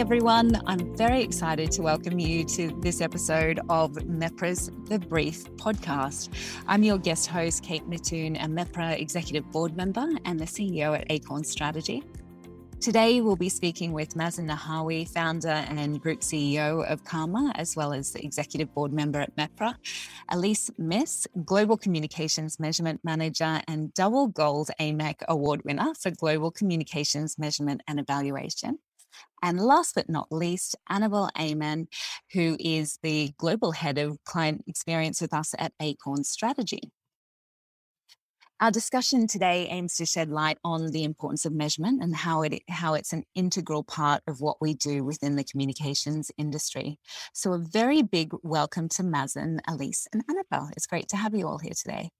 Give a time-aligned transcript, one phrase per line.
[0.00, 0.58] everyone.
[0.66, 6.30] I'm very excited to welcome you to this episode of MEPRA's The Brief podcast.
[6.66, 11.04] I'm your guest host, Kate Midttun, a MEPRA executive board member and the CEO at
[11.10, 12.02] Acorn Strategy.
[12.80, 17.92] Today, we'll be speaking with Mazen Nahawi, founder and group CEO of CARMA, as well
[17.92, 19.74] as the executive board member at MEPRA,
[20.30, 27.38] Elise Misse, global communications measurement manager and double gold AMEC award winner for global communications
[27.38, 28.78] measurement and evaluation.
[29.42, 31.88] And last but not least, Annabel Amann,
[32.32, 36.90] who is the global head of client experience with us at Acorn Strategy.
[38.60, 42.60] Our discussion today aims to shed light on the importance of measurement and how it
[42.68, 46.98] how it's an integral part of what we do within the communications industry.
[47.32, 50.68] So a very big welcome to Mazen, Elise, and Annabel.
[50.76, 52.10] It's great to have you all here today.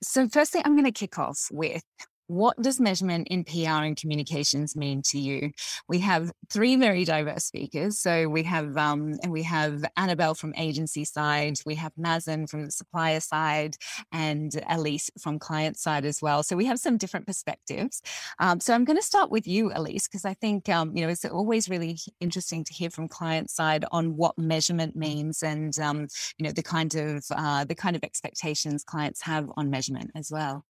[0.00, 1.82] So firstly, I'm going to kick off with
[2.26, 5.52] what does measurement in PR and communications mean to you?
[5.88, 7.98] We have three very diverse speakers.
[7.98, 12.70] So we have um, we have Annabel from agency side, we have Mazen from the
[12.70, 13.76] supplier side,
[14.12, 16.42] and Elise from client side as well.
[16.42, 18.02] So we have some different perspectives.
[18.38, 21.10] Um, so I'm going to start with you, Elise, because I think um, you know
[21.10, 26.08] it's always really interesting to hear from client side on what measurement means and um,
[26.38, 30.30] you know the kind of uh, the kind of expectations clients have on measurement as
[30.30, 30.64] well.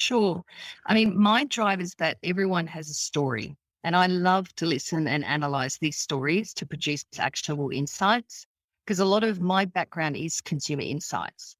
[0.00, 0.42] Sure.
[0.86, 5.06] I mean, my drive is that everyone has a story, and I love to listen
[5.06, 8.46] and analyze these stories to produce actionable insights.
[8.84, 11.54] Because a lot of my background is consumer insights.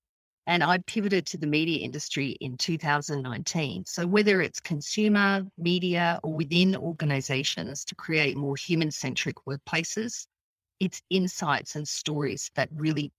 [0.46, 3.84] And I pivoted to the media industry in 2019.
[3.86, 10.26] So, whether it's consumer, media, or within organizations to create more human centric workplaces,
[10.80, 13.12] it's insights and stories that really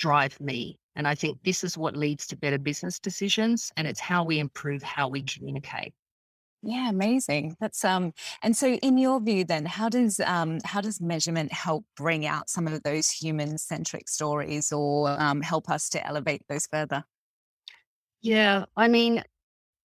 [0.00, 4.00] drive me and I think this is what leads to better business decisions and it's
[4.00, 5.92] how we improve how we communicate.
[6.62, 7.56] Yeah, amazing.
[7.60, 11.84] That's um and so in your view then how does um how does measurement help
[11.96, 16.66] bring out some of those human centric stories or um, help us to elevate those
[16.66, 17.04] further?
[18.22, 19.22] Yeah, I mean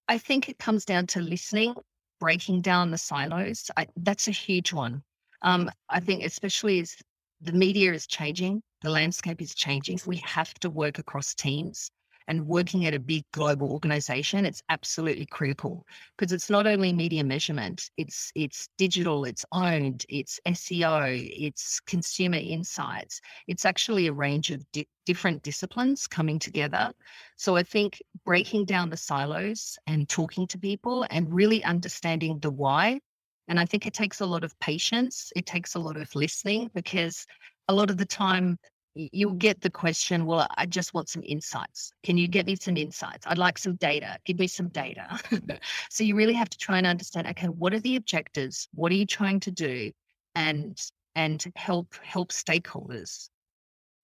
[0.07, 1.75] I think it comes down to listening,
[2.19, 3.69] breaking down the silos.
[3.75, 5.03] I, that's a huge one.
[5.41, 6.95] Um, I think especially as
[7.41, 9.99] the media is changing, the landscape is changing.
[10.05, 11.91] We have to work across teams
[12.27, 15.85] and working at a big global organization it's absolutely critical
[16.17, 22.37] because it's not only media measurement it's it's digital it's owned it's seo it's consumer
[22.37, 26.91] insights it's actually a range of di- different disciplines coming together
[27.35, 32.51] so i think breaking down the silos and talking to people and really understanding the
[32.51, 32.99] why
[33.47, 36.69] and i think it takes a lot of patience it takes a lot of listening
[36.73, 37.25] because
[37.67, 38.57] a lot of the time
[38.95, 41.91] you'll get the question, well, I just want some insights.
[42.03, 43.27] Can you get me some insights?
[43.27, 44.17] I'd like some data.
[44.25, 45.19] Give me some data.
[45.89, 48.69] so you really have to try and understand, okay, what are the objectives?
[48.73, 49.91] What are you trying to do?
[50.33, 50.79] And
[51.15, 53.29] and help help stakeholders.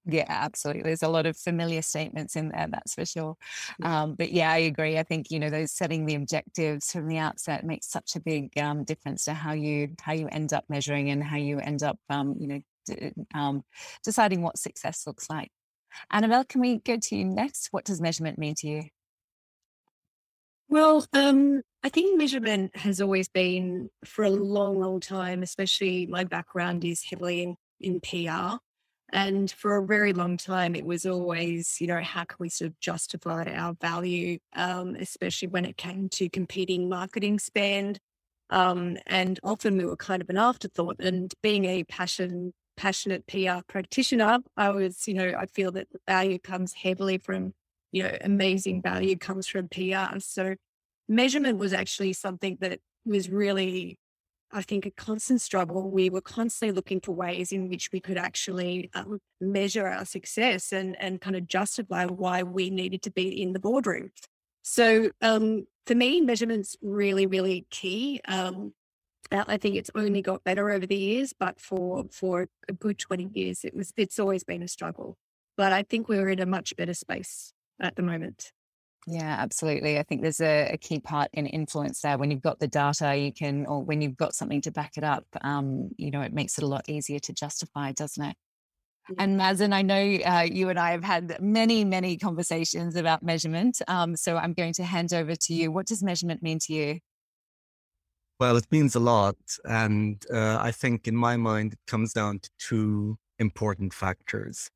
[0.05, 0.83] Yeah, absolutely.
[0.83, 3.35] There's a lot of familiar statements in there, that's for sure.
[3.83, 4.97] Um, but yeah, I agree.
[4.97, 8.57] I think you know those setting the objectives from the outset makes such a big
[8.57, 11.99] um, difference to how you how you end up measuring and how you end up
[12.09, 12.61] um, you know
[13.33, 13.63] um,
[14.03, 15.49] deciding what success looks like.
[16.11, 17.69] Annabel, can we go to you next?
[17.71, 18.83] What does measurement mean to you?
[20.69, 26.23] Well, um, I think measurement has always been for a long, long time, especially my
[26.23, 28.57] background is heavily in, in PR.
[29.13, 32.69] And for a very long time, it was always, you know, how can we sort
[32.69, 37.99] of justify our value, um, especially when it came to competing marketing spend.
[38.49, 40.97] Um, and often we were kind of an afterthought.
[40.99, 45.99] And being a passion passionate PR practitioner, I was, you know, I feel that the
[46.07, 47.53] value comes heavily from,
[47.91, 50.19] you know, amazing value comes from PR.
[50.19, 50.55] So
[51.07, 53.97] measurement was actually something that was really,
[54.51, 55.89] I think, a constant struggle.
[55.89, 60.71] We were constantly looking for ways in which we could actually um, measure our success
[60.71, 64.11] and, and kind of justify why we needed to be in the boardroom.
[64.63, 68.21] So um, for me, measurement's really, really key.
[68.27, 68.73] Um,
[69.31, 73.29] I think it's only got better over the years, but for for a good twenty
[73.33, 75.17] years, it was it's always been a struggle.
[75.57, 78.51] But I think we're in a much better space at the moment.
[79.07, 79.97] Yeah, absolutely.
[79.97, 82.19] I think there's a, a, key part in influence there.
[82.19, 85.03] When you've got the data, you can, or when you've got something to back it
[85.03, 88.35] up, um, you know, it makes it a lot easier to justify, doesn't it?
[89.17, 93.81] And Mazen, I know uh, you and I have had many, many conversations about measurement.
[93.87, 95.71] Um, so I'm going to hand over to you.
[95.71, 96.99] What does measurement mean to you?
[98.41, 99.35] Well, it means a lot.
[99.65, 104.71] And uh, I think in my mind, it comes down to two important factors.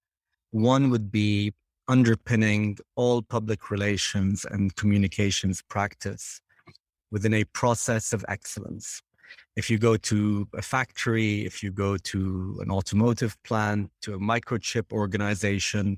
[0.51, 1.51] One would be
[1.87, 6.41] underpinning all public relations and communications practice
[7.09, 9.01] within a process of excellence.
[9.55, 14.19] If you go to a factory, if you go to an automotive plant, to a
[14.19, 15.97] microchip organization,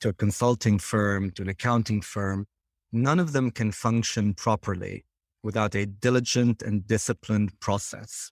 [0.00, 2.46] to a consulting firm, to an accounting firm,
[2.92, 5.04] none of them can function properly
[5.42, 8.30] without a diligent and disciplined process.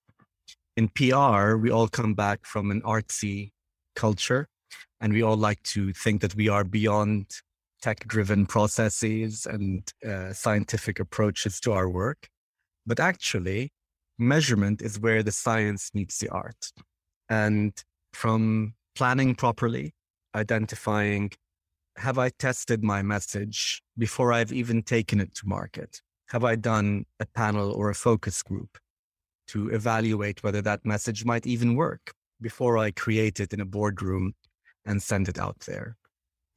[0.77, 3.51] In PR, we all come back from an artsy
[3.97, 4.49] culture
[5.01, 7.27] and we all like to think that we are beyond
[7.83, 12.29] tech driven processes and uh, scientific approaches to our work.
[12.87, 13.73] But actually,
[14.19, 16.73] measurement is where the science meets the art.
[17.29, 17.73] And
[18.13, 19.95] from planning properly,
[20.35, 21.33] identifying
[21.97, 26.01] have I tested my message before I've even taken it to market?
[26.31, 28.79] Have I done a panel or a focus group
[29.49, 34.35] to evaluate whether that message might even work before I create it in a boardroom
[34.87, 35.97] and send it out there?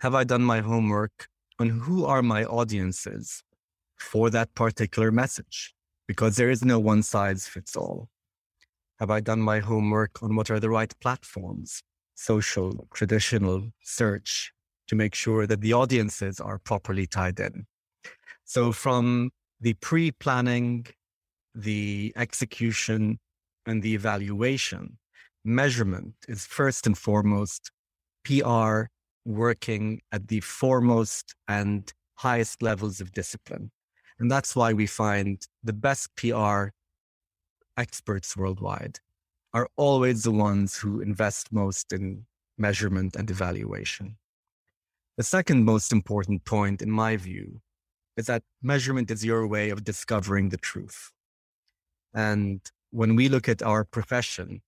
[0.02, 1.28] Have I done my homework
[1.58, 3.42] on who are my audiences
[3.98, 5.74] for that particular message?
[6.08, 8.10] Because there is no one size fits all.
[9.00, 11.82] Have I done my homework on what are the right platforms,
[12.14, 14.54] social, traditional, search,
[14.88, 17.66] to make sure that the audiences are properly tied in?
[18.44, 19.32] So, from
[19.64, 20.86] the pre planning,
[21.56, 23.18] the execution,
[23.66, 24.98] and the evaluation,
[25.46, 27.72] measurement is first and foremost
[28.26, 28.84] PR
[29.24, 33.72] working at the foremost and highest levels of discipline.
[34.20, 36.68] And that's why we find the best PR
[37.78, 39.00] experts worldwide
[39.54, 42.26] are always the ones who invest most in
[42.58, 44.18] measurement and evaluation.
[45.16, 47.62] The second most important point, in my view,
[48.18, 51.12] is that measurement is your way of discovering the truth.
[52.14, 52.62] And
[52.92, 54.62] when we look at our profession,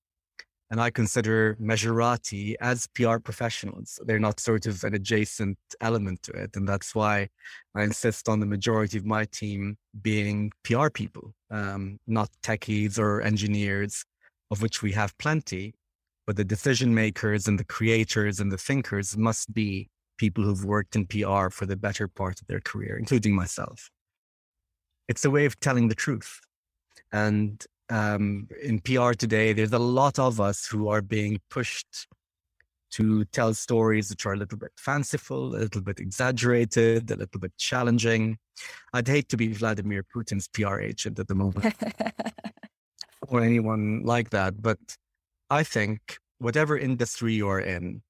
[0.71, 3.99] and I consider Measurati as PR professionals.
[4.05, 6.55] They're not sort of an adjacent element to it.
[6.55, 7.29] And that's why
[7.75, 13.21] I insist on the majority of my team being PR people, um, not techies or
[13.21, 14.03] engineers,
[14.49, 15.75] of which we have plenty.
[16.25, 19.87] But the decision makers and the creators and the thinkers must be
[20.17, 23.89] people who've worked in PR for the better part of their career, including myself.
[25.07, 26.39] It's a way of telling the truth.
[27.11, 32.07] And um, in PR today, there's a lot of us who are being pushed
[32.91, 37.39] to tell stories which are a little bit fanciful, a little bit exaggerated, a little
[37.39, 38.37] bit challenging.
[38.93, 41.75] I'd hate to be Vladimir Putin's PR agent at the moment
[43.27, 44.61] or anyone like that.
[44.61, 44.79] But
[45.49, 48.01] I think whatever industry you're in,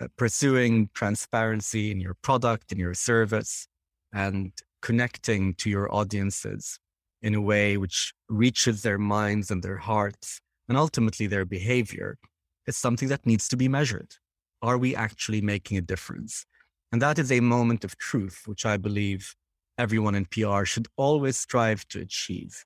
[0.00, 3.68] Uh, pursuing transparency in your product, in your service,
[4.12, 4.52] and
[4.82, 6.78] connecting to your audiences
[7.22, 12.18] in a way which reaches their minds and their hearts and ultimately their behavior
[12.66, 14.14] is something that needs to be measured.
[14.62, 16.46] Are we actually making a difference?
[16.92, 19.34] And that is a moment of truth, which I believe
[19.76, 22.64] everyone in PR should always strive to achieve.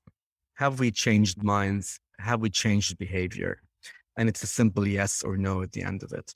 [0.55, 1.99] Have we changed minds?
[2.19, 3.61] Have we changed behavior?
[4.17, 6.33] And it's a simple yes or no at the end of it.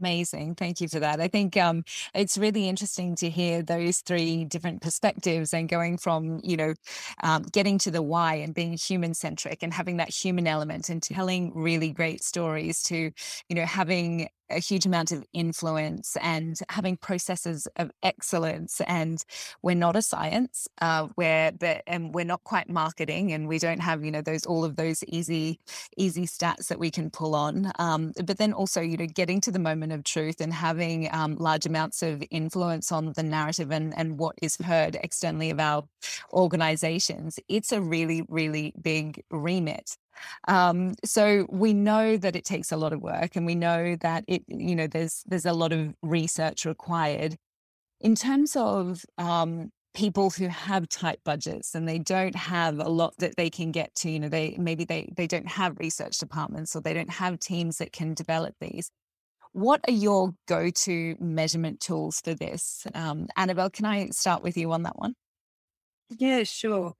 [0.00, 0.56] Amazing.
[0.56, 1.20] Thank you for that.
[1.20, 6.40] I think um, it's really interesting to hear those three different perspectives and going from,
[6.42, 6.74] you know,
[7.22, 11.00] um, getting to the why and being human centric and having that human element and
[11.02, 13.12] telling really great stories to,
[13.48, 18.80] you know, having a huge amount of influence and having processes of excellence.
[18.86, 19.24] And
[19.62, 23.80] we're not a science, uh, where but and we're not quite marketing, and we don't
[23.80, 25.60] have you know those all of those easy
[25.96, 27.72] easy stats that we can pull on.
[27.78, 31.36] Um, but then also you know getting to the moment of truth and having um,
[31.36, 35.84] large amounts of influence on the narrative and and what is heard externally of our
[36.32, 37.38] organizations.
[37.48, 39.96] It's a really really big remit.
[40.48, 44.24] Um, so we know that it takes a lot of work, and we know that
[44.26, 47.36] it, you know, there's there's a lot of research required.
[48.00, 53.14] In terms of um, people who have tight budgets and they don't have a lot
[53.18, 56.74] that they can get to, you know, they maybe they they don't have research departments
[56.74, 58.90] or they don't have teams that can develop these.
[59.52, 62.86] What are your go-to measurement tools for this?
[62.94, 65.14] Um, Annabel, can I start with you on that one?
[66.08, 66.94] Yeah, sure.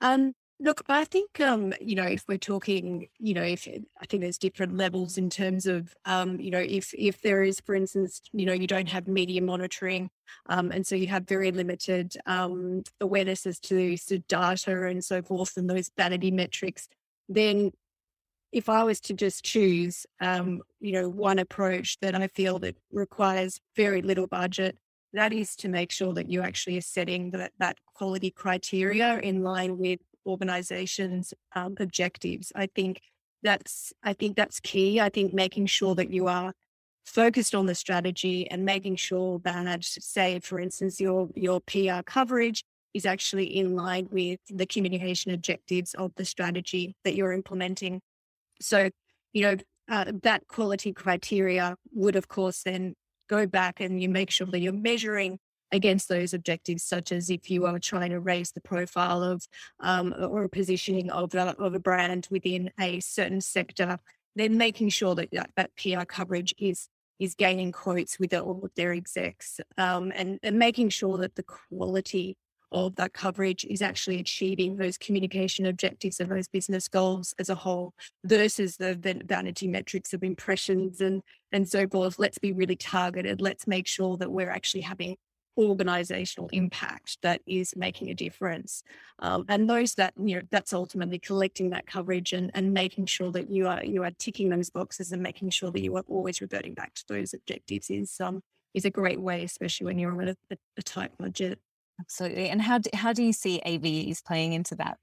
[0.00, 3.68] Um, Look, I think, um, you know, if we're talking, you know, if
[4.00, 7.60] I think there's different levels in terms of, um, you know, if if there is,
[7.60, 10.10] for instance, you know, you don't have media monitoring,
[10.48, 15.22] um, and so you have very limited um, awareness as to, to data and so
[15.22, 16.88] forth, and those vanity metrics,
[17.28, 17.70] then
[18.52, 22.76] if I was to just choose, um, you know, one approach that I feel that
[22.92, 24.76] requires very little budget,
[25.12, 29.42] that is to make sure that you actually are setting that, that quality criteria in
[29.42, 33.00] line with organizations um, objectives i think
[33.42, 36.52] that's i think that's key i think making sure that you are
[37.04, 42.64] focused on the strategy and making sure that say for instance your your pr coverage
[42.94, 48.00] is actually in line with the communication objectives of the strategy that you're implementing.
[48.60, 48.90] So,
[49.32, 49.56] you know,
[49.90, 52.94] uh, that quality criteria would, of course, then
[53.28, 55.38] go back and you make sure that you're measuring
[55.72, 59.46] against those objectives, such as if you are trying to raise the profile of
[59.80, 63.98] um, or positioning of a, of a brand within a certain sector,
[64.36, 68.70] then making sure that that, that PR coverage is is gaining quotes with all of
[68.76, 72.36] their execs um, and, and making sure that the quality
[72.70, 77.54] of that coverage is actually achieving those communication objectives and those business goals as a
[77.54, 77.94] whole
[78.24, 78.94] versus the
[79.26, 82.18] vanity metrics of impressions and and so forth.
[82.18, 83.40] Let's be really targeted.
[83.40, 85.16] Let's make sure that we're actually having
[85.58, 88.82] organizational impact that is making a difference
[89.18, 93.32] um, and those that you know that's ultimately collecting that coverage and, and making sure
[93.32, 96.40] that you are you are ticking those boxes and making sure that you are always
[96.40, 98.40] reverting back to those objectives is um
[98.72, 100.36] is a great way especially when you're on a,
[100.76, 101.58] a tight budget.
[102.00, 104.98] Absolutely and how do, how do you see AVEs playing into that?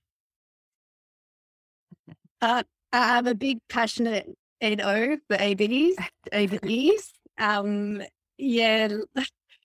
[2.42, 4.30] Uh, i'm a big passionate
[4.62, 5.96] no for avs
[6.34, 8.02] avs um
[8.38, 8.88] yeah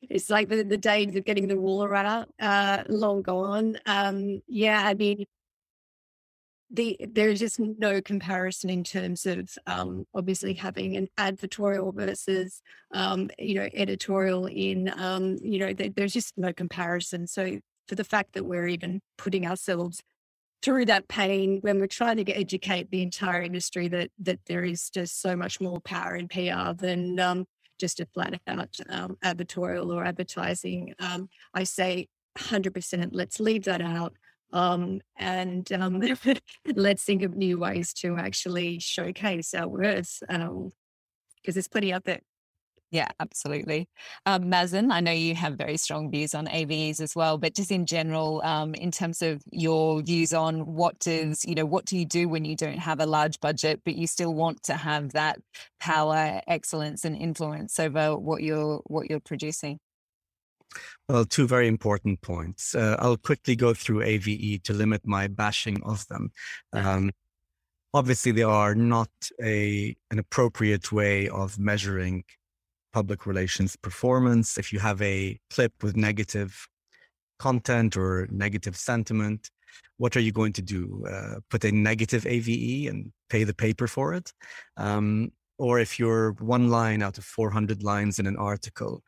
[0.02, 3.78] it's like the, the days of getting the ruler out, uh, long gone.
[3.86, 5.26] Um, yeah, I mean,
[6.70, 13.28] the there's just no comparison in terms of um, obviously having an advertorial versus um,
[13.38, 17.26] you know editorial in um, you know th- there's just no comparison.
[17.26, 20.00] So for the fact that we're even putting ourselves
[20.62, 24.90] through that pain when we're trying to educate the entire industry that that there is
[24.90, 27.46] just so much more power in PR than um,
[27.80, 30.94] just a flat out um, advertorial or advertising.
[30.98, 32.08] Um, I say
[32.38, 34.14] 100%, let's leave that out.
[34.52, 36.02] Um, and um,
[36.74, 40.72] let's think of new ways to actually showcase our worth because um,
[41.44, 42.20] there's plenty out there.
[42.92, 43.88] Yeah, absolutely.
[44.26, 47.70] Um, Mazen, I know you have very strong views on AVEs as well, but just
[47.70, 51.96] in general, um, in terms of your views on what does, you know, what do
[51.96, 55.12] you do when you don't have a large budget, but you still want to have
[55.12, 55.38] that
[55.78, 59.78] power, excellence, and influence over what you're what you're producing?
[61.08, 62.74] Well, two very important points.
[62.74, 66.32] Uh, I'll quickly go through AVE to limit my bashing of them.
[66.72, 67.12] Um,
[67.94, 72.24] obviously, they are not a an appropriate way of measuring
[72.92, 74.58] public relations performance.
[74.58, 76.66] If you have a clip with negative
[77.38, 79.50] content or negative sentiment,
[79.96, 81.04] what are you going to do?
[81.10, 84.32] Uh, put a negative AVE and pay the paper for it?
[84.76, 89.02] Um, or if you're one line out of 400 lines in an article,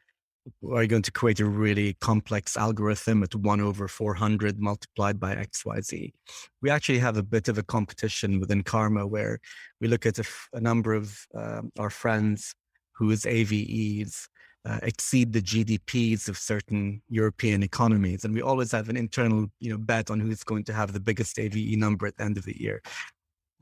[0.71, 5.35] are you going to create a really complex algorithm at 1 over 400 multiplied by
[5.37, 6.13] xyz
[6.61, 9.39] we actually have a bit of a competition within CARMA where
[9.81, 12.55] we look at a, f- a number of um, our friends
[13.03, 14.29] whose AVEs
[14.65, 18.25] uh, exceed the GDPs of certain European economies.
[18.25, 21.01] And we always have an internal you know, bet on who's going to have the
[21.01, 22.81] biggest AVE number at the end of the year.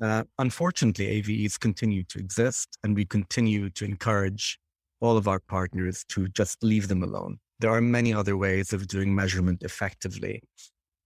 [0.02, 4.58] Uh, unfortunately, AVEs continue to exist, and we continue to encourage
[5.00, 7.38] all of our partners to just leave them alone.
[7.60, 10.42] There are many other ways of doing measurement effectively.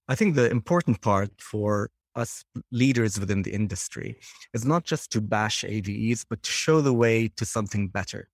[0.07, 4.17] I think the important part for us leaders within the industry
[4.53, 8.29] is not just to bash AVEs, but to show the way to something better.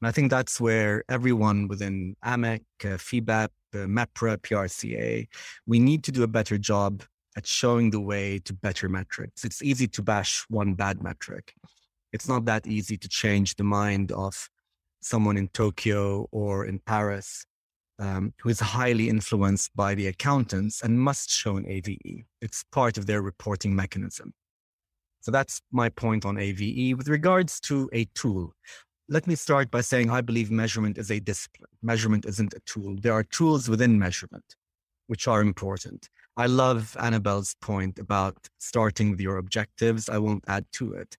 [0.00, 5.26] And I think that's where everyone within AMEC, uh, FIBEP, uh, MEPRA, PRCA,
[5.66, 7.02] we need to do a better job
[7.36, 9.44] at showing the way to better metrics.
[9.44, 11.52] It's easy to bash one bad metric.
[12.12, 14.48] It's not that easy to change the mind of
[15.00, 17.44] someone in Tokyo or in Paris
[17.98, 22.24] um, who is highly influenced by the accountants and must show an AVE.
[22.40, 24.32] It's part of their reporting mechanism.
[25.20, 26.96] So that's my point on AVE.
[26.96, 28.52] With regards to a tool,
[29.08, 31.70] let me start by saying I believe measurement is a discipline.
[31.82, 32.96] Measurement isn't a tool.
[33.00, 34.56] There are tools within measurement
[35.06, 36.08] which are important.
[36.36, 40.08] I love Annabel's point about starting with your objectives.
[40.08, 41.16] I won't add to it.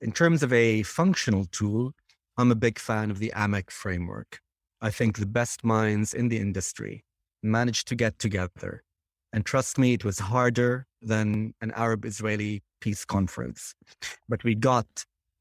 [0.00, 1.92] In terms of a functional tool,
[2.36, 4.40] I'm a big fan of the AMEC framework.
[4.80, 7.04] I think the best minds in the industry
[7.42, 8.82] managed to get together.
[9.32, 13.74] And trust me, it was harder than an Arab Israeli peace conference.
[14.28, 14.86] But we got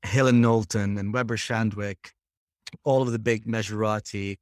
[0.04, 2.12] Hill+Knowlton and Weber Shandwick,
[2.84, 4.38] all of the big measurati,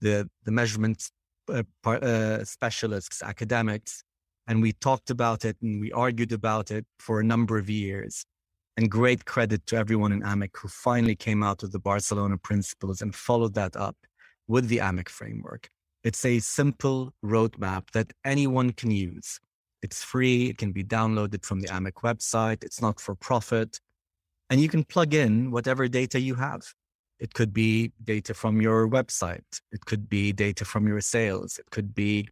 [0.00, 1.10] the, the measurement
[1.48, 4.02] uh, uh, specialists, academics,
[4.46, 8.24] and we talked about it and we argued about it for a number of years.
[8.76, 13.02] And great credit to everyone in AMEC who finally came out with the Barcelona principles
[13.02, 13.96] and followed that up
[14.50, 15.70] with the AMEC framework.
[16.02, 19.38] It's a simple roadmap that anyone can use.
[19.80, 23.80] It's free, it can be downloaded from the AMEC website, it's not for profit,
[24.50, 26.62] and you can plug in whatever data you have.
[27.20, 31.70] It could be data from your website, it could be data from your sales, it
[31.70, 32.28] could be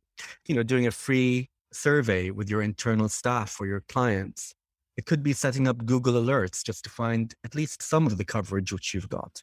[0.47, 4.55] you know, doing a free survey with your internal staff or your clients.
[4.97, 8.25] It could be setting up Google Alerts just to find at least some of the
[8.25, 9.43] coverage which you've got.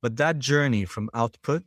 [0.00, 1.64] But that journey from output,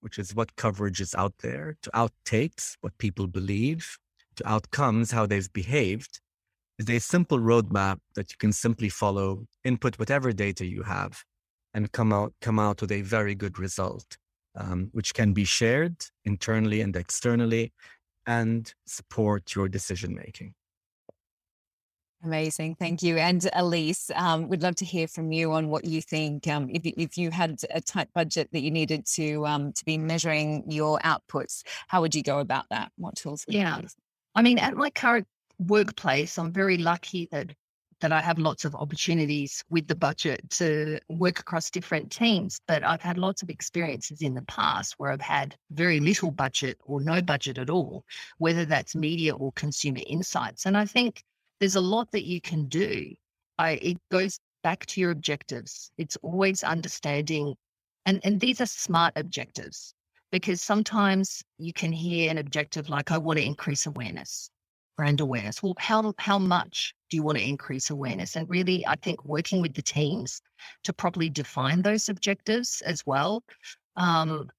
[0.00, 3.98] which is what coverage is out there, to outtakes, what people believe,
[4.36, 6.20] to outcomes, how they've behaved,
[6.78, 11.22] is a simple roadmap that you can simply follow, input whatever data you have,
[11.74, 14.16] and come out come out with a very good result,
[14.56, 17.72] um, which can be shared internally and externally,
[18.26, 20.54] and support your decision making.
[22.22, 23.16] Amazing, thank you.
[23.16, 26.46] And Elise, um, we'd love to hear from you on what you think.
[26.48, 29.96] Um, if, if you had a tight budget that you needed to um, to be
[29.96, 32.92] measuring your outputs, how would you go about that?
[32.96, 33.46] What tools?
[33.48, 33.80] yeah,
[34.34, 35.26] I mean, at my current
[35.58, 37.54] workplace, I'm very lucky that
[38.00, 42.60] that I have lots of opportunities with the budget to work across different teams.
[42.66, 46.78] But I've had lots of experiences in the past where I've had very little budget
[46.84, 48.04] or no budget at all,
[48.38, 50.66] whether that's media or consumer insights.
[50.66, 51.22] And I think
[51.60, 53.14] there's a lot that you can do.
[53.58, 55.90] I, it goes back to your objectives.
[55.98, 57.54] It's always understanding,
[58.06, 59.94] and, and these are smart objectives
[60.32, 64.50] because sometimes you can hear an objective like, I want to increase awareness
[65.00, 65.62] brand awareness.
[65.62, 68.36] Well, how how much do you want to increase awareness?
[68.36, 70.42] And really, I think working with the teams
[70.84, 73.42] to properly define those objectives as well.
[73.96, 74.50] Um,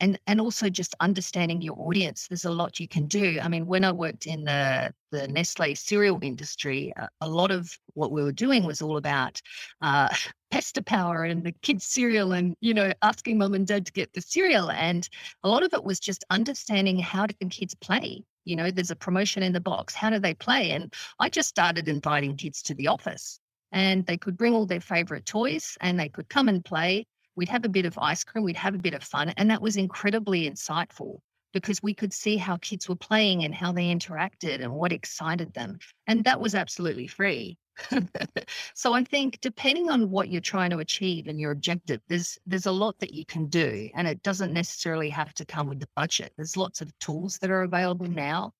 [0.00, 2.26] and and also just understanding your audience.
[2.28, 3.38] There's a lot you can do.
[3.42, 7.76] I mean, when I worked in the the Nestle cereal industry, a, a lot of
[7.94, 9.40] what we were doing was all about
[9.80, 10.08] uh,
[10.50, 14.12] pester power and the kids' cereal, and you know, asking mom and dad to get
[14.12, 14.70] the cereal.
[14.70, 15.08] And
[15.42, 18.96] a lot of it was just understanding how different kids play you know, there's a
[18.96, 19.94] promotion in the box.
[19.94, 20.72] How do they play?
[20.72, 23.40] And I just started inviting kids to the office
[23.72, 27.06] and they could bring all their favorite toys and they could come and play.
[27.36, 29.30] We'd have a bit of ice cream, we'd have a bit of fun.
[29.36, 31.18] And that was incredibly insightful
[31.52, 35.54] because we could see how kids were playing and how they interacted and what excited
[35.54, 35.78] them.
[36.06, 37.56] And that was absolutely free.
[38.74, 42.66] so I think depending on what you're trying to achieve and your objective, there's there's
[42.66, 45.88] a lot that you can do, and it doesn't necessarily have to come with the
[45.96, 46.32] budget.
[46.36, 48.52] There's lots of tools that are available now,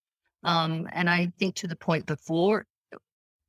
[0.43, 2.67] um, and I think to the point before,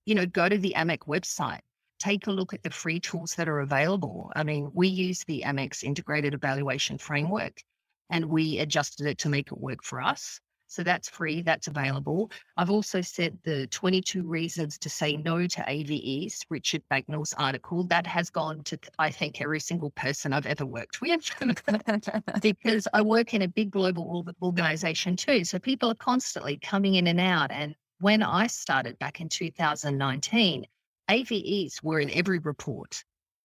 [0.05, 1.61] you know, go to the AMEC's website,
[2.05, 4.31] take a look at the free tools that are available.
[4.35, 7.63] I mean, we use the AMEC's integrated evaluation framework,
[8.11, 10.39] and we adjusted it to make it work for us.
[10.67, 12.29] So that's free, that's available.
[12.57, 17.83] I've also said the 22 reasons to say no to AVEs, Richard Bagnall's article.
[17.85, 21.31] That has gone to, I think, every single person I've ever worked with
[22.41, 25.43] because I work in a big global organization too.
[25.43, 27.51] So people are constantly coming in and out.
[27.51, 30.65] And when I started back in 2019,
[31.09, 33.03] AVEs were in every report.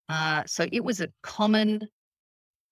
[0.09, 1.88] Uh, so it was a common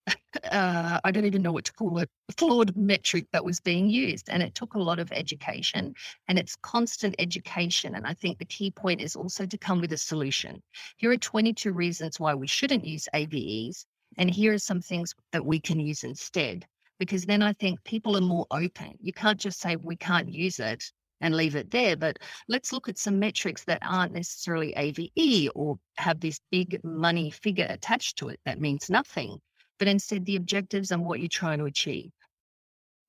[0.53, 4.29] uh, I don't even know what to call it, flawed metric that was being used.
[4.29, 5.95] And it took a lot of education
[6.29, 7.95] and it's constant education.
[7.95, 10.63] And I think the key point is also to come with a solution.
[10.97, 13.87] Here are 22 reasons why we shouldn't use AVEs.
[14.19, 16.67] And here are some things that we can use instead.
[16.99, 18.97] Because then I think people are more open.
[19.01, 20.83] You can't just say we can't use it
[21.21, 21.97] and leave it there.
[21.97, 27.31] But let's look at some metrics that aren't necessarily AVE or have this big money
[27.31, 29.39] figure attached to it that means nothing
[29.79, 32.11] but instead the objectives and what you're trying to achieve.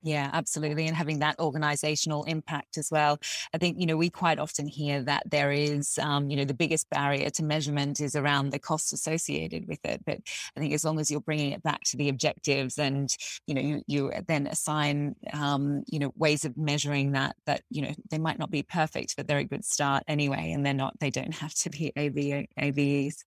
[0.08, 0.88] Yeah, absolutely.
[0.88, 3.20] And having that organizational impact as well.
[3.54, 6.54] I think, you know, we quite often hear that there is, um, you know, the
[6.54, 10.02] biggest barrier to measurement is around the costs associated with it.
[10.06, 10.20] But
[10.56, 13.14] I think as long as you're bringing it back to the objectives and,
[13.48, 17.82] you know, you, you then assign, um, you know, ways of measuring that, that, you
[17.82, 20.54] know, they might not be perfect, but they're a good start anyway.
[20.54, 23.27] And they're not, they don't have to be AV, AVEs.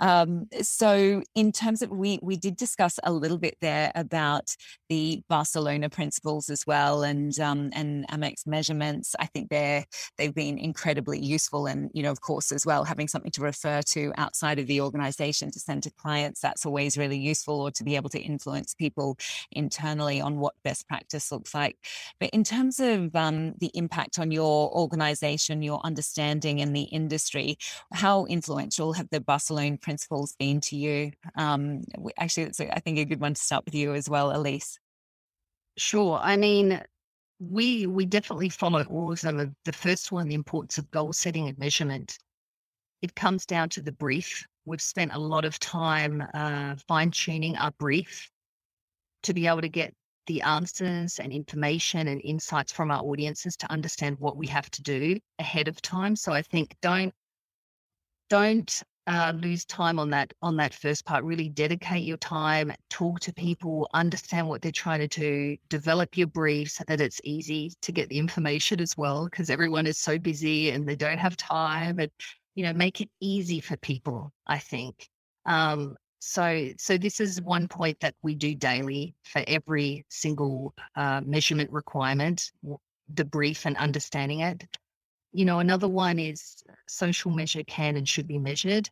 [0.00, 4.56] Um, so, in terms of we we did discuss a little bit there about
[4.88, 9.14] the Barcelona principles as well, and um, and AMEC's measurements.
[9.18, 9.84] I think they're
[10.18, 13.82] they've been incredibly useful, and you know, of course, as well, having something to refer
[13.82, 16.40] to outside of the organization to send to clients.
[16.40, 19.18] That's always really useful, or to be able to influence people
[19.52, 21.76] internally on what best practice looks like.
[22.18, 27.56] But in terms of um, the impact on your organization, your understanding in the industry,
[27.92, 31.12] how influential have the Barcelona principles been to you?
[31.36, 31.82] Um,
[32.18, 34.78] actually, it's, I think, a good one to start with you as well, Elise.
[35.76, 36.18] Sure.
[36.22, 36.82] I mean,
[37.40, 39.54] we we definitely follow all of them.
[39.64, 42.18] The first one, the importance of goal setting and measurement.
[43.00, 44.46] It comes down to the brief.
[44.64, 48.30] We've spent a lot of time uh, fine tuning our brief
[49.24, 49.92] to be able to get
[50.26, 54.82] the answers and information and insights from our audiences to understand what we have to
[54.82, 56.14] do ahead of time.
[56.14, 57.12] So I think don't
[58.30, 61.24] don't uh, lose time on that on that first part.
[61.24, 66.28] Really dedicate your time, talk to people, understand what they're trying to do, develop your
[66.28, 70.18] brief so that it's easy to get the information as well, because everyone is so
[70.18, 71.98] busy and they don't have time.
[71.98, 72.10] And
[72.54, 74.32] you know, make it easy for people.
[74.46, 75.08] I think.
[75.46, 81.20] Um, so, so this is one point that we do daily for every single uh,
[81.24, 82.52] measurement requirement,
[83.12, 84.64] the brief and understanding it.
[85.32, 88.88] You know, another one is social measure can and should be measured.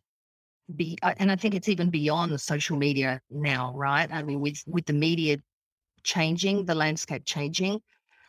[0.75, 4.09] Be, uh, and I think it's even beyond the social media now, right?
[4.11, 5.37] I mean, with with the media
[6.03, 7.81] changing, the landscape changing.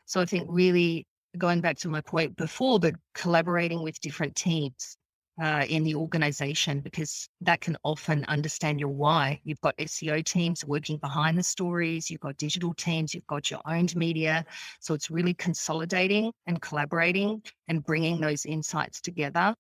[0.07, 1.07] So I think really
[1.39, 4.97] going back to my point before, but collaborating with different teams
[5.41, 9.41] uh, in the organization because that can often understand your why.
[9.45, 13.61] You've got SEO teams working behind the stories, you've got digital teams, you've got your
[13.67, 14.45] owned media.
[14.81, 19.55] So it's really consolidating and collaborating and bringing those insights together.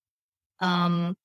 [0.60, 1.16] Um,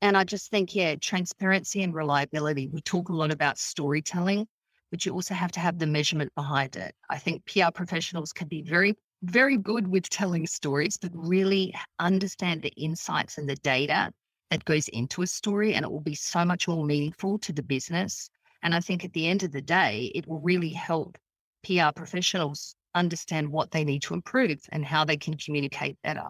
[0.00, 2.68] and I just think, yeah, transparency and reliability.
[2.68, 4.46] We talk a lot about storytelling,
[4.90, 6.94] but you also have to have the measurement behind it.
[7.10, 12.62] I think PR professionals can be very very good with telling stories, but really understand
[12.62, 14.12] the insights and the data
[14.50, 17.62] that goes into a story, and it will be so much more meaningful to the
[17.62, 18.28] business.
[18.62, 21.16] And I think at the end of the day, it will really help
[21.64, 26.28] PR professionals understand what they need to improve and how they can communicate better.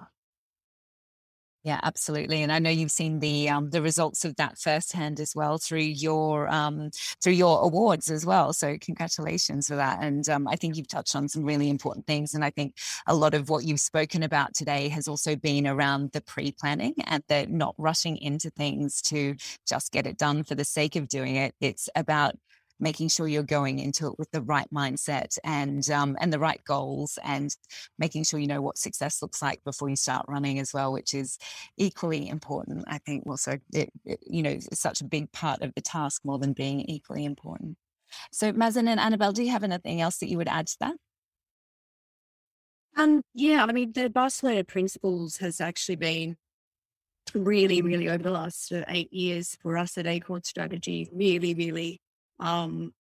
[1.64, 2.42] Yeah, absolutely.
[2.42, 5.78] And I know you've seen the um, the results of that firsthand as well through
[5.78, 6.90] your um,
[7.22, 8.52] through your awards as well.
[8.52, 10.02] So congratulations for that.
[10.02, 12.34] And um, I think you've touched on some really important things.
[12.34, 12.74] And I think
[13.06, 16.94] a lot of what you've spoken about today has also been around the pre planning
[17.06, 21.06] and the not rushing into things to just get it done for the sake of
[21.06, 21.54] doing it.
[21.60, 22.34] It's about
[22.82, 26.62] making sure you're going into it with the right mindset and um, and the right
[26.64, 27.56] goals and
[27.98, 31.14] making sure you know what success looks like before you start running as well which
[31.14, 31.38] is
[31.78, 33.58] equally important i think also.
[33.72, 37.24] It, it, you know such a big part of the task more than being equally
[37.24, 37.76] important.
[38.32, 40.96] So mazen and annabel do you have anything else that you would add to that?
[42.96, 46.36] Um yeah i mean the barcelona principles has actually been
[47.34, 52.01] really really over the last eight years for us at acorn strategy really really
[52.42, 52.92] um,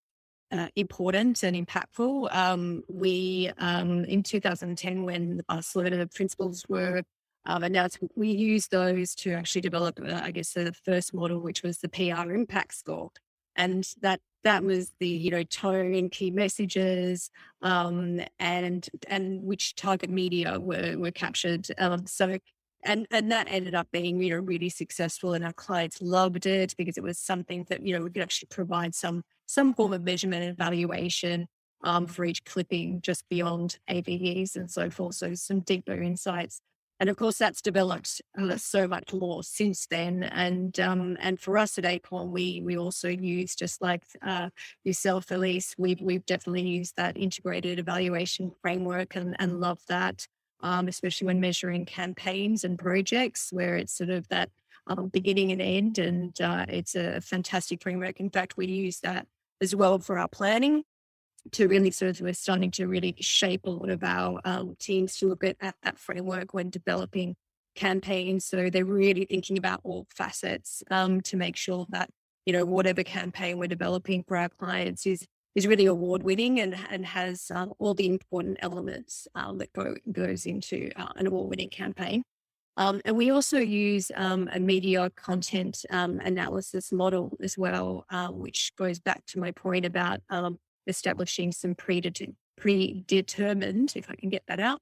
[0.50, 2.34] uh, important and impactful.
[2.34, 7.02] Um, we, um, in 2010, when the Barcelona principles were
[7.46, 11.62] um, announced, we used those to actually develop, uh, I guess, the first model, which
[11.62, 13.10] was the PR impact score.
[13.56, 19.74] And that that was the you know tone, and key messages, um, and and which
[19.74, 21.66] target media were were captured.
[21.76, 22.38] Um, so
[22.84, 26.74] and and that ended up being you know really successful and our clients loved it
[26.76, 30.02] because it was something that you know we could actually provide some some form of
[30.02, 31.46] measurement and evaluation
[31.84, 36.60] um, for each clipping just beyond AVEs and so forth so some deeper insights.
[37.00, 41.58] And of course that's developed uh, so much more since then and um, and for
[41.58, 44.50] us at acorn we we also use just like uh,
[44.84, 50.28] yourself elise we've we've definitely used that integrated evaluation framework and and love that
[50.62, 54.50] um, especially when measuring campaigns and projects where it's sort of that
[54.86, 55.98] um, beginning and end.
[55.98, 58.20] And uh, it's a fantastic framework.
[58.20, 59.26] In fact, we use that
[59.60, 60.84] as well for our planning
[61.52, 65.16] to really sort of, we're starting to really shape a lot of our um, teams
[65.18, 67.34] to look at, at that framework when developing
[67.74, 68.44] campaigns.
[68.44, 72.10] So they're really thinking about all facets um, to make sure that,
[72.46, 76.76] you know, whatever campaign we're developing for our clients is is really award winning and,
[76.90, 81.50] and has uh, all the important elements um, that go goes into uh, an award
[81.50, 82.22] winning campaign.
[82.78, 88.28] Um, and we also use um, a media content um, analysis model as well, uh,
[88.28, 94.30] which goes back to my point about um, establishing some predetermined, predetermined, if I can
[94.30, 94.80] get that out,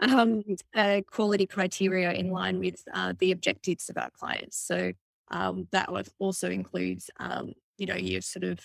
[0.00, 0.42] um,
[0.74, 4.56] uh, quality criteria in line with uh, the objectives of our clients.
[4.58, 4.92] So
[5.30, 7.08] that also includes,
[7.76, 8.58] you know, your sort of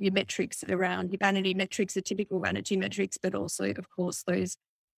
[0.00, 4.56] your metrics around your vanity metrics, the typical vanity metrics, but also, of course, those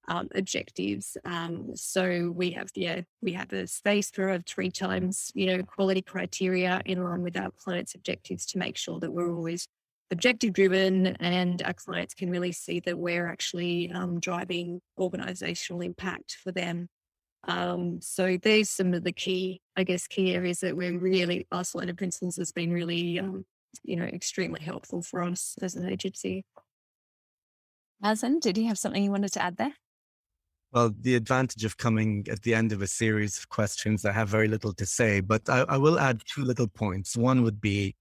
[0.09, 1.17] um, objectives.
[1.25, 5.62] Um, so we have yeah we have a space for a three times you know
[5.62, 9.69] quality criteria in line with our clients' objectives to make sure that we're always
[10.11, 16.37] objective driven and our clients can really see that we're actually um, driving organizational impact
[16.43, 16.88] for them.
[17.49, 21.59] Um, so there's some of the key, I guess, key areas that we're really our
[21.59, 23.45] Barcelona Principles has been really um,
[23.83, 26.45] you know, extremely helpful for us as an agency.
[28.03, 29.75] Mazen, did you have something you wanted to add there?
[30.73, 34.29] Well, the advantage of coming at the end of a series of questions, I have
[34.29, 37.17] very little to say, but I, I will add two little points.
[37.17, 37.95] One would be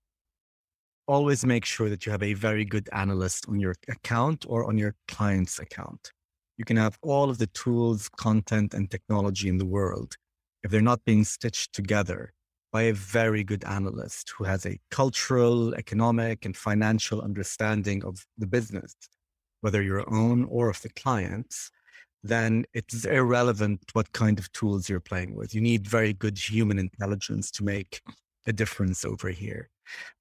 [1.06, 4.78] always make sure that you have a very good analyst on your account or on
[4.78, 6.12] your client's account.
[6.58, 10.16] You can have all of the tools, content, and technology in the world.
[10.64, 12.34] If they're not being stitched together,
[12.72, 18.48] by a very good analyst who has a cultural, economic, and financial understanding of the
[18.48, 18.96] business,
[19.62, 21.70] whether your own or of the clients,
[22.24, 25.54] then it's irrelevant what kind of tools you're playing with.
[25.54, 28.02] You need very good human intelligence to make
[28.48, 29.70] a difference over here.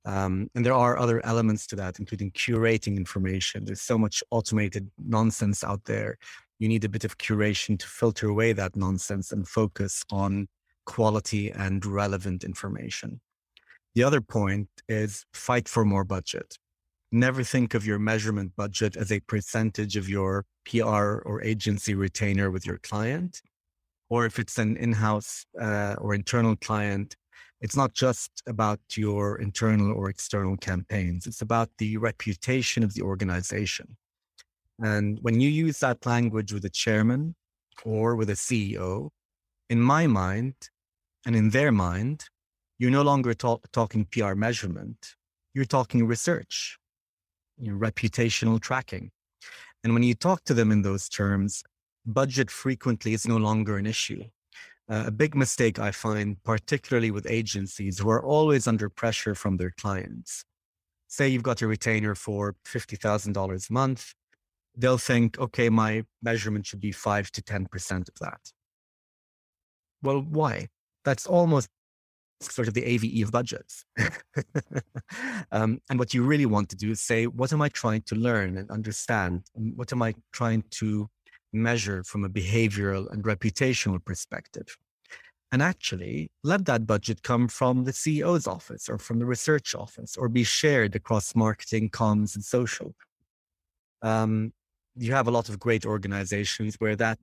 [0.05, 3.65] Um, and there are other elements to that, including curating information.
[3.65, 6.19] There's so much automated nonsense out there.
[6.59, 10.49] You need a bit of curation to filter away that nonsense and focus on
[10.87, 13.21] quality and relevant information.
[13.95, 16.57] The other point is fight for more budget.
[17.13, 22.51] Never think of your measurement budget as a percentage of your PR or agency retainer
[22.51, 23.43] with your client.
[24.09, 27.17] Or if it's an in house uh, or internal client,
[27.61, 33.03] it's not just about your internal or external campaigns, it's about the reputation of the
[33.03, 33.97] organization.
[34.83, 37.35] And when you use that language with a chairman
[37.85, 39.11] or with a CEO,
[39.71, 40.55] in my mind
[41.25, 42.25] and in their mind,
[42.79, 45.15] you're no longer talk, talking PR measurement,
[45.55, 46.77] you're talking research,
[47.57, 49.13] you know, reputational tracking.
[49.85, 51.63] And when you talk to them in those terms,
[52.05, 54.25] budget frequently is no longer an issue.
[54.91, 59.57] Uh, a big mistake I find, particularly with agencies who are always under pressure from
[59.57, 60.45] their clients.
[61.07, 64.15] Say you've got a retainer for $50,000 a month.
[64.77, 68.41] They'll think, okay, my measurement should be 5 to 10% of that.
[70.03, 70.69] Well, why?
[71.05, 71.69] That's almost
[72.41, 73.85] sort of the AVE of budgets.
[75.53, 78.15] um, and what you really want to do is say, what am I trying to
[78.15, 79.43] learn and understand?
[79.55, 81.11] What am I trying to
[81.53, 84.77] measure from a behavioral and reputational perspective.
[85.53, 90.17] And actually, let that budget come from the CEO's office or from the research office
[90.17, 92.95] or be shared across marketing, comms, and social.
[94.01, 94.53] Um,
[94.95, 97.19] you have a lot of great organizations where that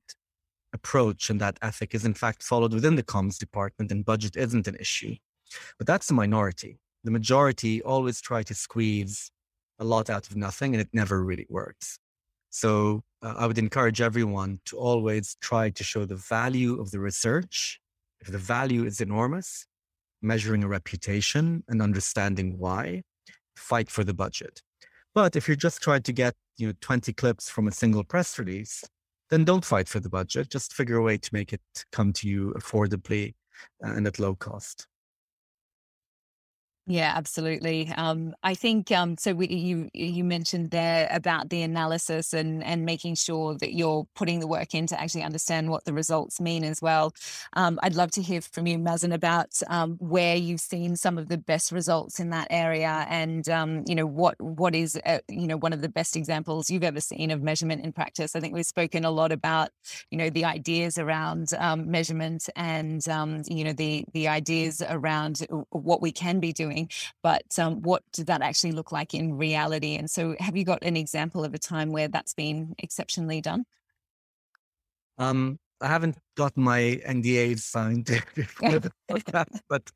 [0.73, 4.67] approach and that ethic is in fact followed within the comms department and budget isn't
[4.67, 5.15] an issue.
[5.77, 6.79] But that's the minority.
[7.03, 9.31] The majority always try to squeeze
[9.79, 11.99] a lot out of nothing and it never really works.
[12.49, 16.99] So uh, I would encourage everyone to always try to show the value of the
[16.99, 17.79] research.
[18.19, 19.65] If the value is enormous,
[20.21, 23.03] measuring a reputation and understanding why,
[23.55, 24.61] fight for the budget.
[25.13, 28.37] But if you're just trying to get you know 20 clips from a single press
[28.39, 28.83] release,
[29.29, 30.49] then don't fight for the budget.
[30.49, 31.61] Just figure a way to make it
[31.91, 33.35] come to you affordably
[33.85, 34.87] uh, and at low cost.
[36.89, 37.91] Yeah, absolutely.
[37.97, 39.33] Um, I think um, so.
[39.33, 44.39] We, you you mentioned there about the analysis and and making sure that you're putting
[44.39, 47.13] the work in to actually understand what the results mean as well.
[47.53, 51.27] Um, I'd love to hear from you, Mazen, about um, where you've seen some of
[51.27, 55.47] the best results in that area, and um, you know what what is uh, you
[55.47, 58.35] know one of the best examples you've ever seen of measurement in practice.
[58.35, 59.71] I think we've spoken a lot about
[60.09, 63.05] you know the ideas around um, measurement and
[63.49, 66.89] you know the the ideas around what we can be doing doing,
[67.23, 69.95] but um, what did that actually look like in reality?
[69.95, 73.65] And so, have you got an example of a time where that's been exceptionally done?
[75.17, 78.09] Um, I haven't got my NDA signed
[79.69, 79.91] but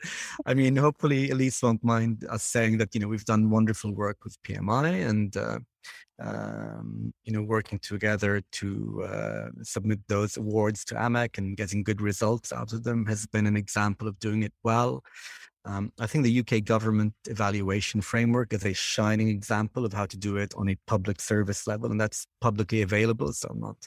[0.46, 4.24] I mean, hopefully, Elise won't mind us saying that you know we've done wonderful work
[4.24, 5.60] with PMI and uh,
[6.20, 12.02] um, you know working together to uh, submit those awards to AMEC and getting good
[12.02, 15.04] results out of them has been an example of doing it well.
[15.64, 20.18] Um, I think the UK government evaluation framework is a shining example of how to
[20.18, 23.32] do it on a public service level, and that's publicly available.
[23.34, 23.78] So I'm not,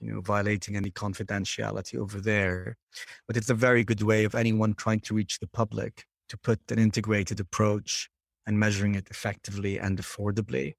[0.00, 2.76] you know, violating any confidentiality over there.
[3.26, 6.60] But it's a very good way of anyone trying to reach the public to put
[6.70, 8.10] an integrated approach
[8.46, 10.74] and measuring it effectively and affordably.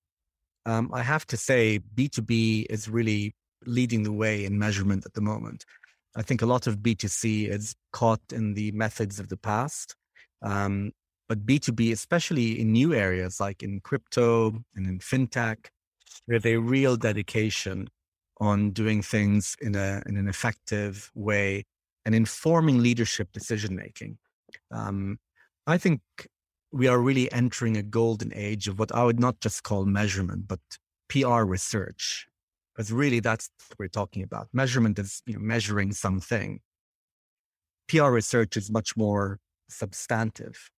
[0.66, 3.34] Um, I have to say, B2B is really
[3.66, 5.66] leading the way in measurement at the moment.
[6.16, 9.96] I think a lot of B2C is caught in the methods of the past
[10.42, 10.92] um,
[11.28, 15.68] but B2B, especially in new areas like in crypto and in fintech,
[16.28, 17.88] there's a real dedication
[18.40, 21.66] on doing things in, a, in an effective way
[22.06, 24.18] and informing leadership decision making.
[24.72, 25.20] Um,
[25.68, 26.02] I think
[26.72, 30.48] we are really entering a golden age of what I would not just call measurement,
[30.48, 30.60] but
[31.10, 32.28] PR research.
[32.74, 34.48] Because really, that's what we're talking about.
[34.54, 36.62] Measurement is you know, measuring something.
[37.88, 40.70] PR research is much more substantive.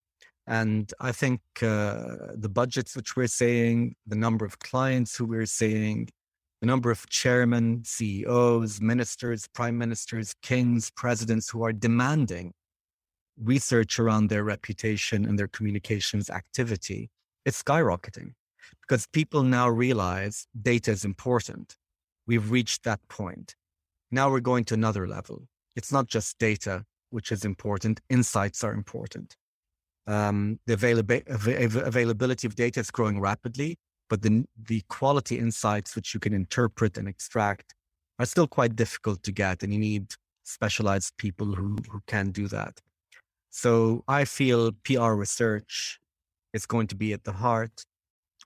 [0.46, 5.46] And I think uh, the budgets which we're seeing, the number of clients who we're
[5.46, 6.08] seeing,
[6.60, 12.52] the number of chairmen, CEOs, ministers, prime ministers, kings, presidents who are demanding
[13.40, 17.10] research around their reputation and their communications activity,
[17.44, 18.32] it's skyrocketing
[18.80, 21.76] because people now realize data is important.
[22.26, 23.54] We've reached that point.
[24.10, 25.48] Now we're going to another level.
[25.74, 28.00] It's not just data, which is important.
[28.10, 29.36] Insights are important.
[30.06, 33.78] Um, the availab- av- availability of data is growing rapidly,
[34.10, 37.74] but the, the quality insights which you can interpret and extract
[38.18, 42.48] are still quite difficult to get, and you need specialized people who, who can do
[42.48, 42.80] that.
[43.50, 46.00] So I feel PR research
[46.52, 47.84] is going to be at the heart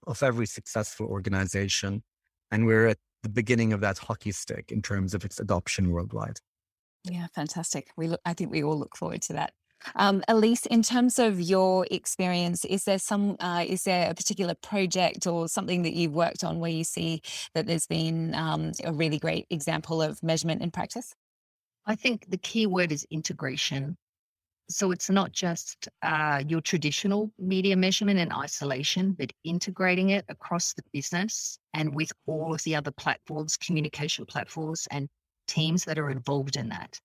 [0.06, 2.02] of every successful organization.
[2.50, 6.38] And we're at the beginning of that hockey stick in terms of its adoption worldwide.
[7.10, 7.90] Yeah, fantastic.
[7.96, 9.52] We look, I think we all look forward to that.
[9.94, 14.54] Um, Elise, in terms of your experience, is there some uh, is there a particular
[14.54, 17.22] project or something that you've worked on where you see
[17.54, 21.14] that there's been um, a really great example of measurement in practice?
[21.84, 23.96] I think the key word is integration.
[24.68, 30.72] So it's not just uh, your traditional media measurement in isolation, but integrating it across
[30.72, 35.08] the business and with all of the other platforms, communication platforms, and
[35.46, 37.00] teams that are involved in that.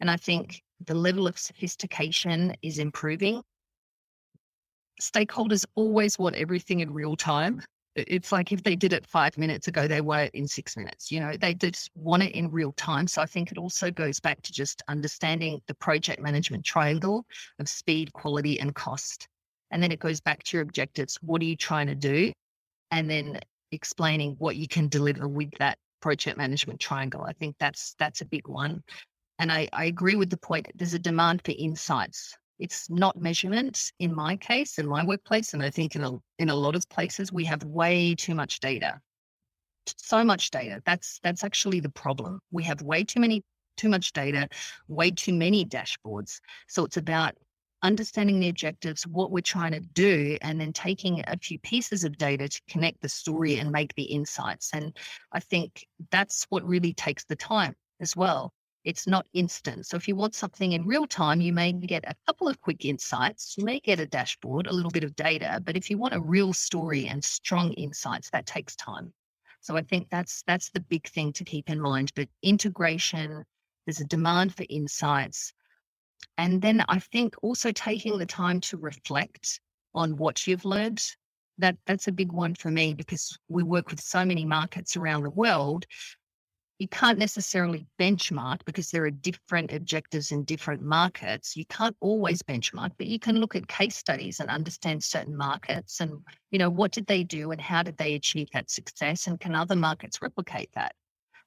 [0.00, 0.20] And I mm.
[0.20, 3.42] think the level of sophistication is improving.
[5.00, 7.62] Stakeholders always want everything in real time.
[7.96, 11.10] It's like if they did it five minutes ago, they want it in six minutes.
[11.10, 13.06] You know, they just want it in real time.
[13.06, 17.26] So I think it also goes back to just understanding the project management triangle
[17.58, 19.26] of speed, quality, and cost.
[19.70, 21.18] And then it goes back to your objectives.
[21.20, 22.32] What are you trying to do?
[22.90, 23.40] And then
[23.72, 27.22] explaining what you can deliver with that project management triangle.
[27.22, 28.82] I think that's that's a big one.
[29.38, 30.68] And I, I agree with the point.
[30.74, 35.62] There's a demand for insights it's not measurement in my case, in my workplace, and
[35.62, 39.00] I think in a, in a lot of places we have way too much data.
[39.96, 40.82] So much data.
[40.84, 42.38] That's that's actually the problem.
[42.50, 43.42] We have way too many
[43.78, 44.46] too much data,
[44.88, 46.38] way too many dashboards.
[46.68, 47.34] So it's about
[47.82, 52.18] understanding the objectives, what we're trying to do, and then taking a few pieces of
[52.18, 54.70] data to connect the story and make the insights.
[54.72, 54.96] And
[55.32, 58.52] I think that's what really takes the time as well.
[58.84, 59.86] It's not instant.
[59.86, 62.84] So if you want something in real time, you may get a couple of quick
[62.84, 63.54] insights.
[63.58, 66.20] You may get a dashboard, a little bit of data, but if you want a
[66.20, 69.12] real story and strong insights, that takes time.
[69.60, 72.12] So I think that's that's the big thing to keep in mind.
[72.16, 73.44] But integration,
[73.84, 75.52] there's a demand for insights.
[76.38, 79.60] And then I think also taking the time to reflect
[79.94, 81.02] on what you've learned.
[81.58, 85.24] That that's a big one for me because we work with so many markets around
[85.24, 85.84] the world
[86.80, 91.54] you can't necessarily benchmark because there are different objectives in different markets.
[91.54, 96.00] You can't always benchmark, but you can look at case studies and understand certain markets
[96.00, 99.38] and, you know, what did they do and how did they achieve that success and
[99.38, 100.94] can other markets replicate that?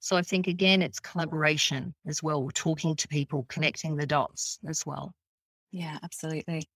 [0.03, 4.85] So I think again, it's collaboration as well, talking to people, connecting the dots as
[4.85, 5.13] well.
[5.71, 6.67] Yeah, absolutely.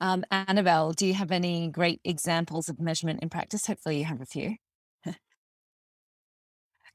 [0.00, 3.64] Um, Annabel, do you have any great examples of measurement in practice?
[3.64, 4.56] Hopefully, you have a few.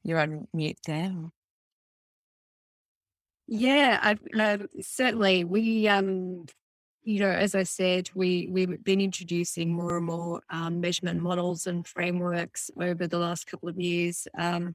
[0.04, 1.14] You're on mute there.
[3.46, 6.44] Yeah, I've uh, certainly we um
[7.04, 11.66] you know as I said we we've been introducing more and more um, measurement models
[11.66, 14.28] and frameworks over the last couple of years.
[14.38, 14.74] Um,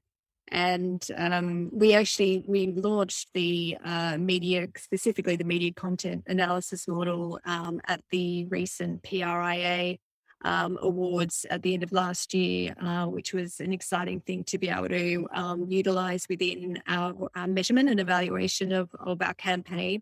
[0.51, 7.39] and um, we actually we launched the uh, media specifically the media content analysis model
[7.45, 9.97] um, at the recent PRIA
[10.43, 14.57] um, awards at the end of last year, uh, which was an exciting thing to
[14.57, 20.01] be able to um, utilize within our, our, measurement and evaluation of, of our campaign.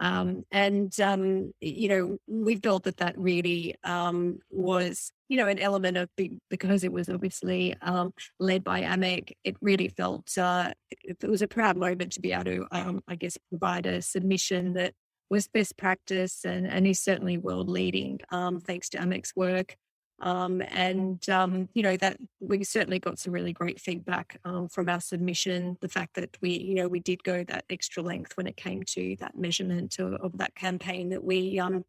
[0.00, 5.58] Um, and, um, you know, we felt that that really um, was, you know, an
[5.58, 6.08] element of
[6.50, 11.48] because it was obviously um, led by AMEC, it really felt uh, it, was a
[11.48, 14.94] proud moment to be able to, I guess, provide a submission that
[15.30, 19.76] was best practice and, and is certainly world leading, um, thanks to AMEC's work.
[20.20, 24.88] Um, and, um, you know, that we certainly got some really great feedback um, from
[24.88, 25.76] our submission.
[25.80, 28.82] The fact that we, you know, we did go that extra length when it came
[28.90, 31.84] to that measurement of, of that campaign that we, um,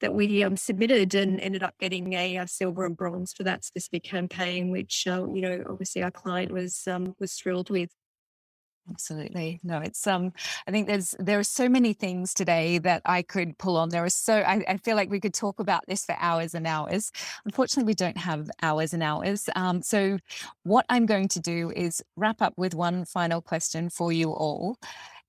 [0.00, 3.64] that we um, submitted and ended up getting a, a, silver and bronze for that
[3.64, 7.90] specific campaign, which uh, you know obviously our client was um, was thrilled with.
[8.90, 9.60] Absolutely.
[9.62, 10.32] No, it's um
[10.66, 13.88] I think there's there are so many things today that I could pull on.
[13.90, 16.66] There are so I, I feel like we could talk about this for hours and
[16.66, 17.12] hours.
[17.44, 19.48] Unfortunately, we don't have hours and hours.
[19.54, 20.18] Um, so
[20.64, 24.76] what I'm going to do is wrap up with one final question for you all.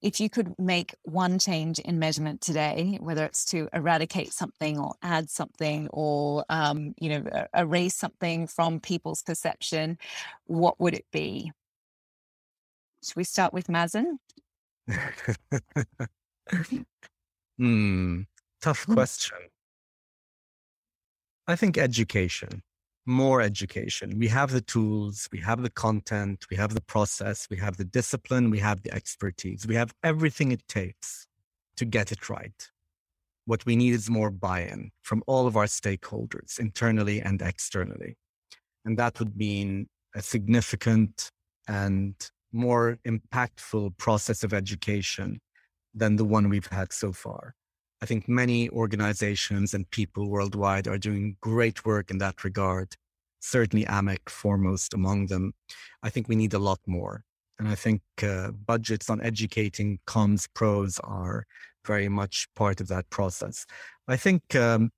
[0.01, 4.95] If you could make one change in measurement today, whether it's to eradicate something or
[5.03, 9.99] add something or um, you know erase something from people's perception,
[10.47, 11.51] what would it be?
[13.03, 14.17] Should we start with Mazen?
[17.57, 18.21] hmm,
[18.61, 18.93] tough hmm.
[18.93, 19.37] question.
[21.47, 22.61] I think education,
[23.05, 24.19] more education.
[24.19, 27.83] We have the tools, we have the content, we have the process, we have the
[27.83, 31.25] discipline, we have the expertise, we have everything it takes
[31.77, 32.69] to get it right.
[33.45, 38.17] What we need is more buy in from all of our stakeholders, internally and externally.
[38.85, 41.31] And that would mean a significant
[41.67, 42.15] and
[42.51, 45.39] more impactful process of education
[45.93, 47.55] than the one we've had so far.
[48.01, 52.95] I think many organizations and people worldwide are doing great work in that regard.
[53.39, 55.53] Certainly, AMEC foremost among them.
[56.01, 57.23] I think we need a lot more.
[57.59, 61.45] And I think uh, budgets on educating comms pros are
[61.85, 63.65] very much part of that process.
[64.07, 64.89] I think um,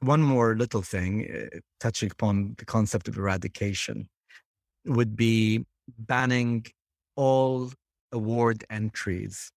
[0.00, 4.08] one more little thing, uh, touching upon the concept of eradication,
[4.84, 5.64] would be
[5.98, 6.66] banning
[7.16, 7.72] all
[8.12, 9.50] award entries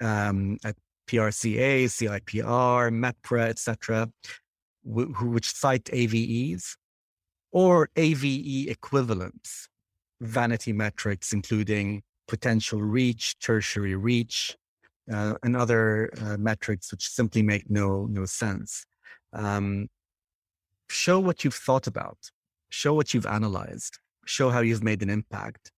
[0.00, 4.08] um, at PRCA, CIPR, MEPRA, etc.,
[4.84, 6.76] which cite AVEs
[7.52, 9.68] or AVE equivalents,
[10.20, 14.56] vanity metrics, including potential reach, tertiary reach,
[15.12, 18.86] uh, and other uh, metrics which simply make no no sense.
[19.32, 19.88] Um,
[20.88, 22.18] show what you've thought about.
[22.68, 23.98] Show what you've analyzed.
[24.26, 25.72] Show how you've made an impact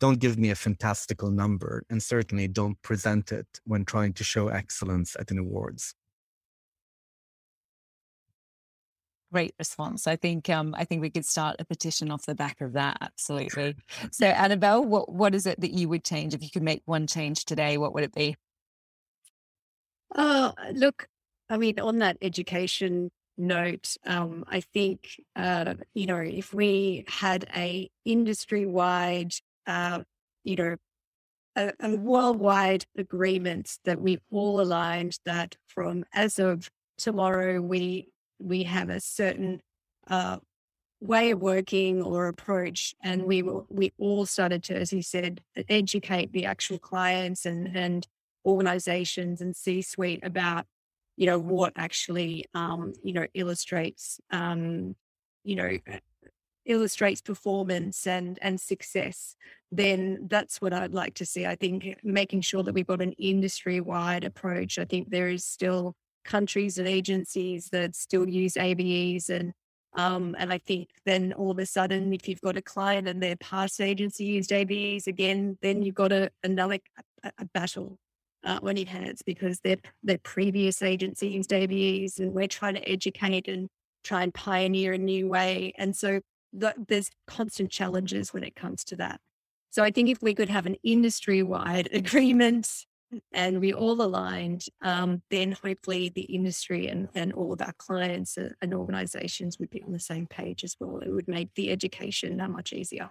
[0.00, 4.48] don't give me a fantastical number and certainly don't present it when trying to show
[4.48, 5.94] excellence at an awards.
[9.30, 10.06] Great response.
[10.06, 12.96] I think um, i think we could start a petition off the back of that
[13.00, 13.76] absolutely.
[14.10, 16.32] So annabel what what is it that you would change?
[16.34, 18.36] If you could make one change today what would it be?
[20.14, 21.08] Uh look
[21.50, 27.48] i mean on that education note um, i think uh, you know if we had
[27.54, 29.32] a industry wide
[29.68, 30.00] uh,
[30.42, 30.76] you know,
[31.56, 38.08] a, a, worldwide agreement that we've all aligned that from as of tomorrow we
[38.38, 39.60] we have a certain
[40.08, 40.38] uh,
[41.00, 46.32] way of working or approach, and we we all started to, as you said, educate
[46.32, 48.06] the actual clients and and
[48.44, 50.66] organizations and C-suite about
[51.16, 54.96] you know what actually um, you know illustrates um,
[55.44, 55.78] you know
[56.68, 59.34] illustrates performance and and success
[59.72, 63.12] then that's what i'd like to see i think making sure that we've got an
[63.12, 65.96] industry wide approach i think there is still
[66.28, 69.52] countries and agencies that still use AVEs and
[69.94, 73.22] um, and I think then all of a sudden, if you've got a client and
[73.22, 76.78] their past agency used AVEs again, then you've got a, another
[77.24, 77.98] a, a battle
[78.44, 82.88] uh, on your hands because their their previous agency used AVEs, and we're trying to
[82.88, 83.68] educate and
[84.04, 85.72] try and pioneer a new way.
[85.78, 86.20] And so
[86.52, 89.20] the, there's constant challenges when it comes to that.
[89.70, 92.86] So I think if we could have an industry wide agreement
[93.32, 98.36] and we all aligned, um, then hopefully the industry and, and all of our clients
[98.36, 100.98] and organizations would be on the same page as well.
[100.98, 103.10] It would make the education that much easier.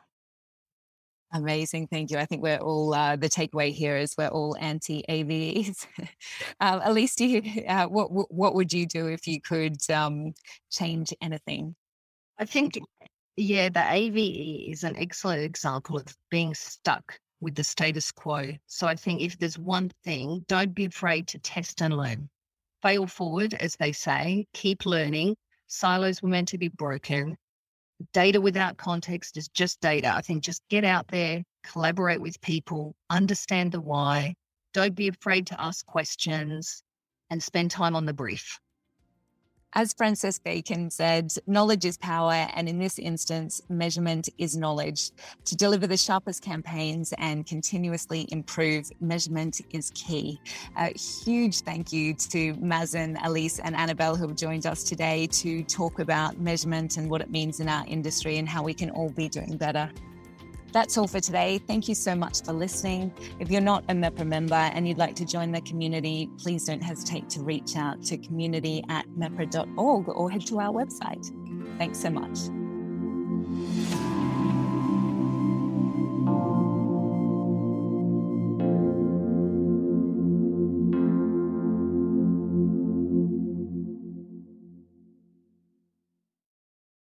[1.34, 2.18] Amazing, thank you.
[2.18, 5.86] I think we're all uh, the takeaway here is we're all anti AVEs.
[6.62, 10.34] uh, Elise, do you, uh, what what would you do if you could um,
[10.72, 11.76] change anything?
[12.40, 12.80] I think
[13.38, 18.54] yeah, the AVE is an excellent example of being stuck with the status quo.
[18.66, 22.30] So I think if there's one thing, don't be afraid to test and learn.
[22.82, 25.36] Fail forward, as they say, keep learning.
[25.68, 27.38] Silos were meant to be broken.
[28.12, 30.14] Data without context is just data.
[30.16, 34.34] I think just get out there, collaborate with people, understand the why.
[34.74, 36.82] Don't be afraid to ask questions
[37.30, 38.60] and spend time on the brief.
[39.74, 45.12] As Francis Bacon said, knowledge is power, and in this instance, measurement is knowledge.
[45.44, 50.40] To deliver the sharpest campaigns and continuously improve, measurement is key.
[50.78, 55.64] A huge thank you to Mazen, Elise, and Annabel who have joined us today to
[55.64, 59.10] talk about measurement and what it means in our industry and how we can all
[59.10, 59.92] be doing better.
[60.72, 61.60] That's all for today.
[61.60, 63.14] Thank you so much for listening.
[63.40, 66.84] If you're not a MEPRA member and you'd like to join the community, please don't
[66.84, 71.32] hesitate to reach out to community at mepra.org or head to our website.
[71.78, 72.38] Thanks so much.